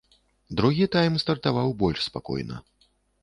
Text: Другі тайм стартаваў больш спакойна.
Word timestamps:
Другі 0.59 0.87
тайм 0.95 1.19
стартаваў 1.25 1.69
больш 1.83 1.99
спакойна. 2.09 2.55